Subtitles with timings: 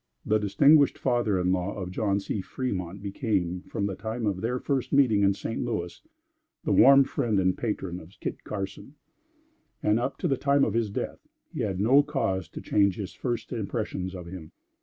[0.25, 2.41] The distinguished father in law of John C.
[2.41, 5.63] Fremont became, from the time of their first meeting in St.
[5.63, 6.01] Louis,
[6.63, 8.95] the warm friend and patron of Kit Carson;
[9.83, 11.19] and, up to the time of his death,
[11.53, 14.53] he had no cause to change his first impressions of him.